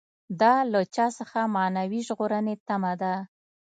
[0.41, 3.13] دا له چا څخه معنوي ژغورنې تمه ده.